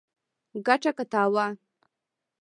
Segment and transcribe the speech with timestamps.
[0.65, 1.53] ګټه که تاوان